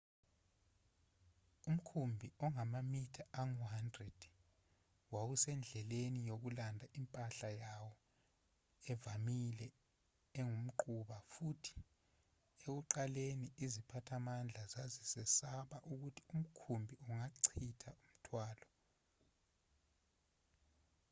umkhumbi 1.69 2.27
ongamamitha 2.45 3.23
angu-100 3.41 4.23
wawusendleleni 5.13 6.19
yokulanda 6.29 6.85
impahla 6.99 7.49
yawo 7.63 7.91
evamile 8.91 9.67
engumquba 10.39 11.17
futhi 11.33 11.77
ekuqaleni 12.55 13.47
iziphathimandla 13.65 14.61
zazesaba 14.73 15.77
ukuthi 15.91 16.21
umkhumbi 16.35 16.93
ungachitha 17.01 17.91
umthwalo 18.05 18.67